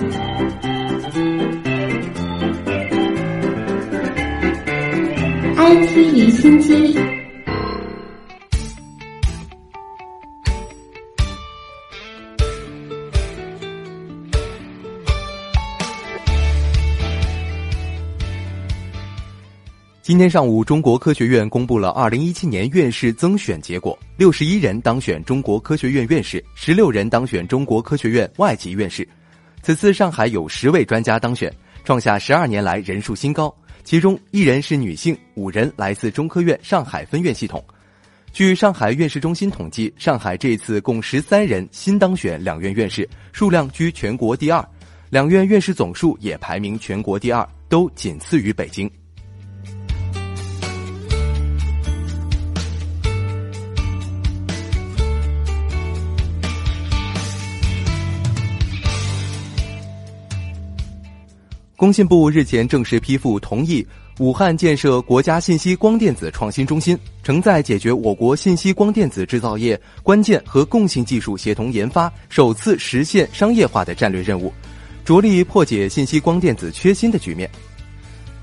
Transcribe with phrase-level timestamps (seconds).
[0.00, 0.06] IT
[6.14, 6.96] 离心机。
[20.00, 29.06] 今天上午，中国科学院公布了二零一七年院士增选结果，六十一人当选中国科学院院士，十六人当选中国科学院外籍院士。
[29.68, 31.54] 此次上海有十位专家当选，
[31.84, 33.54] 创下十二年来人数新高。
[33.84, 37.62] 其中一人是女性，五人来自中科院上海分院系统。
[38.32, 44.66] 据上海院士中心统计，上海这次共十三人新当选两院院士，数量居全国第二，
[45.10, 48.90] 两院院士总数也排名全国第二，都仅次于北京。
[61.78, 63.86] 工信部日前正式批复同意
[64.18, 74.52] 武汉建设国家信息光电子创新中心，承载解决我国信息光电子制造业关键和共性技术协同研发首次实现商业化的战略任务，
[75.04, 77.48] 着力破解信息光电子缺芯的局面。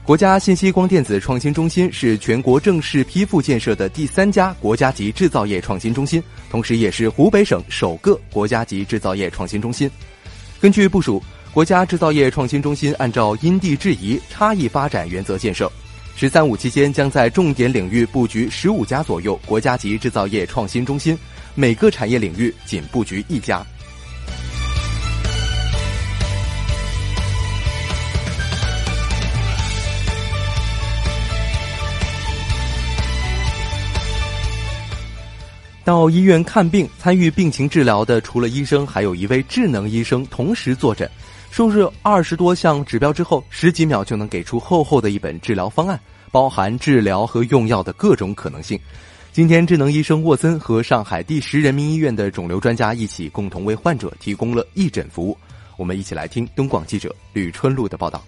[0.05, 9.91] 国家信息光电子创新中心是全国正式批复建设的第三家国家级制造业创新中心，同时也是湖北省首个国家级制造业创新中心。
[10.61, 11.21] 根据部署。
[11.55, 15.71] 国家制造业创新中心按照因地制宜、差异发展原则建设
[16.17, 21.17] ，“十三五”期间将在重点领域布局十五家左右国家级制造业创新中心，
[21.53, 23.65] 每个产业领域仅布局一家。
[35.85, 41.09] 到医院看病参与病情治疗的，除了医生，还有一位智能医生同时坐诊。
[41.55, 45.97] 输入二十多项指标之后，十几秒就能给出厚厚的一本治疗方案，
[46.29, 48.77] 包含治疗和用药的各种可能性。
[49.31, 55.37] 今天，智能医生沃森和上海第十人民医院的肿瘤专家一起，共同为患者提供了义诊服务。
[55.77, 58.21] 我们一起来听东广记者吕春露的报道。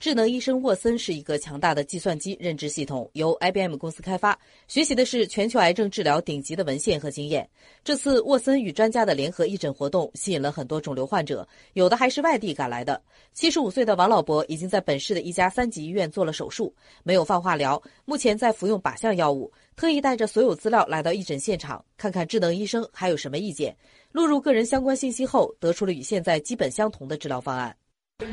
[0.00, 4.38] 智能医生沃森是一个强大的计算机认知系统，由 IBM 公司开发，
[4.68, 7.48] 学习的是全球癌症治疗顶级的文献和经验。
[7.82, 13.02] 这次沃森与专家的联合义诊活动吸引了很多肿瘤患者，有的还是外地赶来的。
[13.34, 16.72] 七十五岁的王老伯已经在本市的一家三级医院做了手术，
[17.02, 19.52] 没有放化疗，目前在服用靶向药物。
[19.74, 23.76] 特意带着所有资料来到义诊现场，看看智能医生还有什么意见。
[24.12, 27.74] 录入个人相关信息后，得出了与现在基本相同的治疗方案。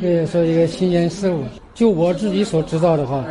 [0.01, 1.43] 也说一个新鲜事物，
[1.75, 3.23] 就我自己所知道的话，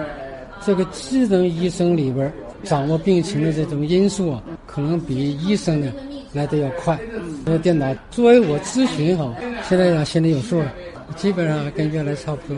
[0.64, 2.32] 这个智能医生里边
[2.62, 5.92] 掌握病情的这种因素啊，可能比医生呢
[6.32, 6.96] 来的要快。
[7.44, 9.34] 那电脑作为我咨询哈，
[9.68, 10.72] 现在呢心里有数了，
[11.16, 12.56] 基本上跟原来差不多。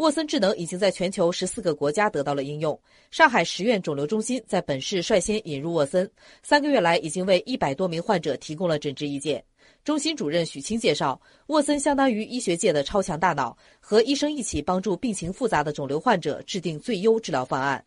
[0.00, 2.80] 沃森智能已经在全球十四个国家得到了应用。
[3.10, 6.10] 上海十院肿瘤中心在本市率先引入沃森，
[6.42, 9.44] 三个月来已经为一百多名患者提供了诊治意见。
[9.84, 17.84] 中心主任许清介绍，沃森相当于医学界的超强大脑，和医生一起帮助病情复杂的肿瘤患者制定最优治疗方案。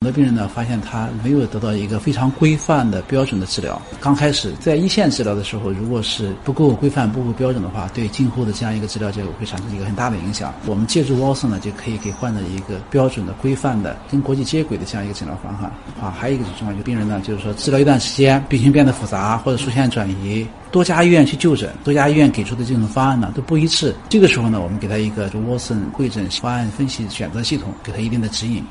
[0.00, 3.82] 很多病人呢，发现他没有得到一个非常规范的标准的治疗。
[4.00, 10.54] 刚开始在一线治疗的时候，如果是不够规范、不够标准的话，对今后的这样一个治疗结果会产生一个很大的影响。
[10.66, 15.64] 我们借助沃森呢，就可以给患者一个标准的、规范的、跟国际接轨的这样一个诊疗方案。
[16.00, 23.92] 啊，还有一个重要，就病人呢，就是说治疗一段时间，病情变得复杂或者出现转移，多家医院去就诊，多家医院给出的这种方案呢都不一致。
[24.08, 28.64] 这个时候呢，我们给他一个沃森会诊方案分析选择系统，给他一定的指引。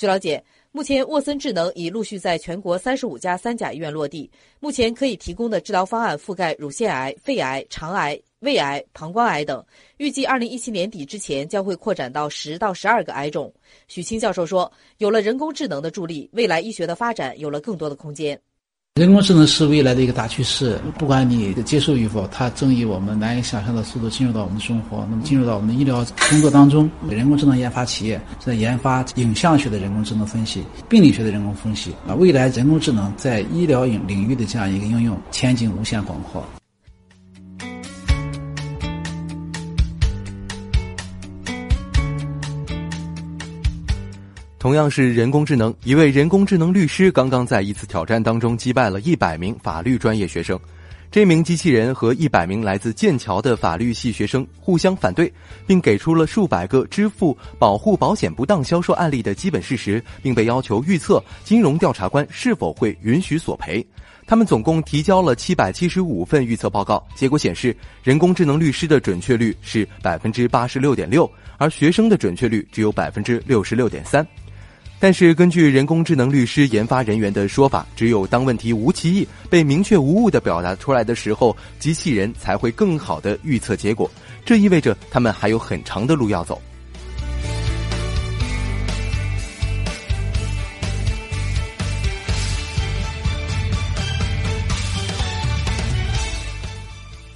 [0.00, 0.42] 据了解。
[0.72, 4.30] 目前，沃森智能已陆续在全国三十五家三甲医院落地。
[4.58, 9.62] 目前可以提供的治疗方案覆盖乳腺癌、肺癌、肠癌、胃癌、膀胱癌等。
[9.98, 13.52] 预计二零一七年底之前将会扩展到十到十二个癌种。
[13.88, 18.40] 许清教授说：“有了人工智能的助力，未来医学的发展有了更多的空间。”
[18.96, 25.06] 人工智能是未来的一个大趋势，不管你接受与否，它正以我们难以想象的速度进入到我们的生活。
[25.08, 36.44] 那么进入到我们的医疗工作当中，人工智能研发企业正在研发影像学的人工智能分析、病理学的人工分析啊，未来人工智能在医疗领领域的这样一个应用前景无限广阔。
[44.60, 50.60] 同样是人工智能，一位人工智能律师刚刚在一次挑战当中击败了一百名法律专业学生。
[51.10, 55.32] 这名机器人和一百名来自剑桥的法律系学生互相反对，
[55.66, 63.84] 并给出了数百个支付保护保险不当销售案例的基本事实，并被要求预测金融调查官是否会允许索赔。
[64.26, 74.24] 他们总共提交了七百七十五份预测报告，结果显示，人工智能律师的准确率是百分之八十六点六，而学生的准确率只有百分之六十六点三。
[75.02, 84.10] 但是，根据人工智能律师研发人员的说法，只有当问题无歧义、被明确无误的表达出来的时候，机器人才会更好的预测结果。
[84.44, 86.60] 这意味着他们还有很长的路要走。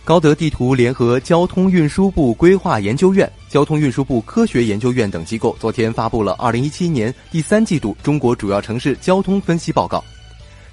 [0.05, 10.05] 高德地图联合交通运输部规划研究院、交通运输部科学研究院等机构，昨天发布了2017年第三季度中国主要城市交通分析报告。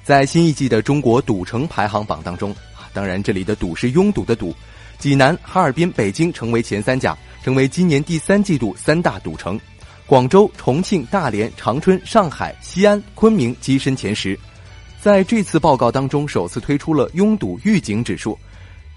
[0.04, 2.54] 在新一季的中国堵城排行榜当中，
[2.92, 4.54] 当然这里的“堵”是拥堵的“堵”，
[5.00, 9.58] 济南、哈尔滨、北京成为前三甲，成为今年第三季度三大堵城。
[10.08, 14.38] 广州、重庆、大连、长春、上海、西安、昆明跻身前十。
[15.02, 18.38] 在这次报告当中，首次推出了拥堵预警指数。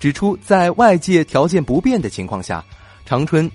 [0.04, 2.62] 指出，在外界条件不变的情况下，
[3.06, 3.50] 长春、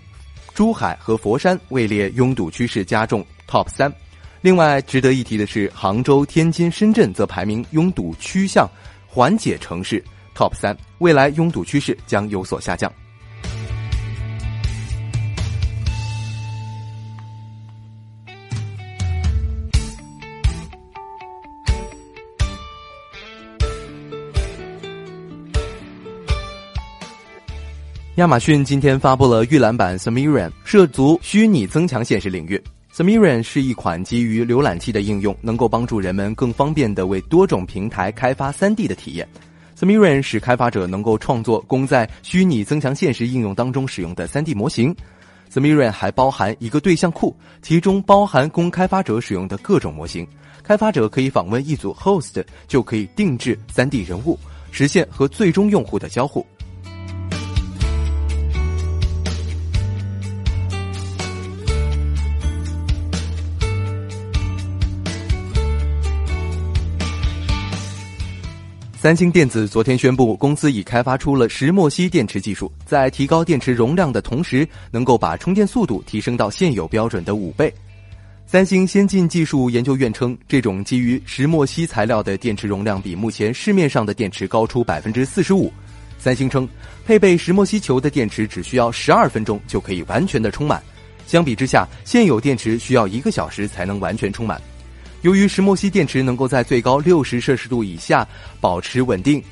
[0.55, 3.93] 珠海和佛山位列拥堵趋势加重 TOP 三。
[4.41, 8.67] 另外，值得一提的是，杭州、天津、深圳则排名拥堵趋向
[9.05, 10.03] 缓解城市
[10.35, 12.91] TOP 三，未来拥堵趋势将有所下降。
[28.19, 32.61] 亚马逊今天发布了预览版 Sumerian，涉足虚拟增强现实领域。
[32.93, 39.25] Sumerian 是一款基于浏览器的应用，能够帮助人们更方便地为多种平台开发 3D 的体验。
[39.79, 44.93] Sumerian 使开发者能够创作供在虚拟增强现实应用当中使用的 3D 模型。
[45.49, 50.27] Sumerian 还包含一个对象库，其中包含供开发者使用的各种模型。
[50.61, 54.37] 开发者可以访问一组 host，就可以定制 3D 人物，
[54.71, 56.45] 实现和最终用户的交互。
[69.01, 77.73] 三星电子昨天宣布，公司已开发出了石墨烯电池技术，在提高电池容量的同时，能够把充电速度提升到现有标准的五倍。
[78.45, 85.71] 三星先进技术研究院称，这种基于石墨烯材料的电池容量比目前市面上的电池高出百分之四十五。
[86.17, 86.67] 三星称，
[87.05, 90.83] 配备石墨烯球的电池只需要十二分钟就可以完全的充满，
[91.25, 94.61] 相比之下，现有电池需要一个小时才能完全充满。
[95.21, 98.25] 由于石墨烯电池能够在最高六十摄氏度以下
[98.61, 99.43] 保持稳定，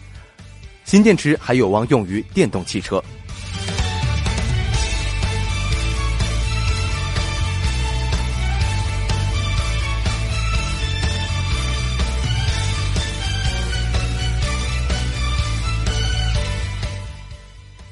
[0.86, 3.04] 新电池还有望用于电动汽车。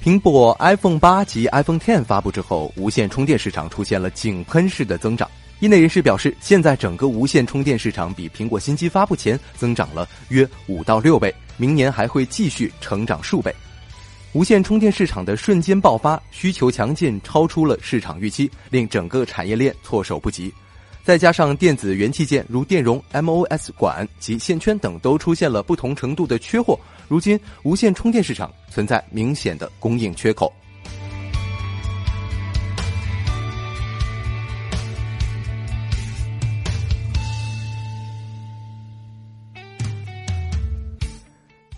[0.02, 5.30] 苹果 iPhone 八及 iPhone Ten 发布之后，无线充电市场出现了井喷式的增长。
[5.60, 13.56] 业内人士表示，现在整个无线充电市场比苹果新机发布前增长了约五到六倍，明年还会继续成长数倍。
[14.34, 20.54] 无线充电市场的瞬间爆发，需求强劲，超出了市场预期，令整个产业链措手不及。
[21.06, 26.78] 再加上电子元器件如电容、MOS 管及线圈等都出现了不同程度的缺货，
[27.08, 30.52] 如今无线充电市场存在明显的供应缺口。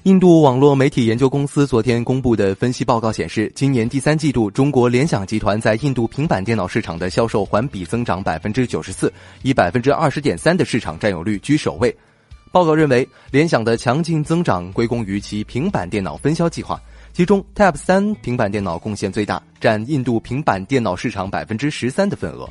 [0.07, 9.11] 印度网络媒体研究公司昨天公布的分析报告显示，今年第三季度，中国联想集团在印度平板电脑市场的销售环比增长百分之九十四，
[9.43, 11.93] 以百分之二十点三的市场占有率居首位。
[12.53, 22.47] 报告认为，联想的强劲增长归功于其平板电脑分销计划，其中 Tab 三平板电脑贡献最大，占印度平板电脑市场百分之十三的份额。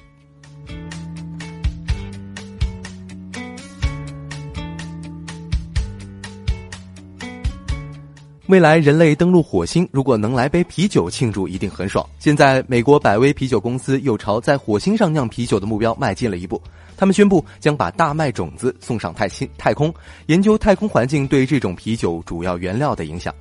[8.49, 12.07] 未来人类登陆火星，如果能来杯啤酒庆祝，一定很爽。
[12.21, 16.63] 现在，美国百威啤酒公司又朝在火星上酿啤酒的目标迈进了一步。
[16.97, 19.93] 他们宣布将把大麦种子送上太星太空，
[20.27, 23.35] 研究太空环境对这种啤酒主要原料的影响。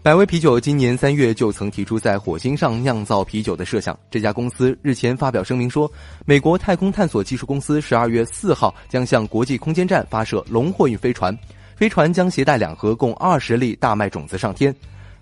[0.00, 3.98] 百威啤酒今年三月就曾提出在火星上酿造啤酒的设想。
[4.12, 5.90] 这家公司日前发表声明说，
[6.24, 11.36] 美国太空探索技术公司十二月四号将向国际空间站发射龙货运飞船。
[11.76, 14.74] 飞船将携带两盒共二十粒大麦种子上天。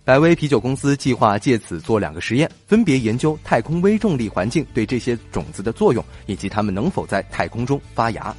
[0.05, 8.35] 百威啤酒公司计划借此做两个实验，分别研究太空微重力环境对这些种子的作用，以及它们能否在太空中发芽。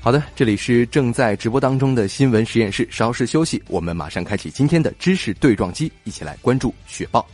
[0.00, 7.24] 好的，这里是正在直播当中的新闻实验室，稍事休息，我们马上开启今天的知识对撞机，一起来关注雪豹。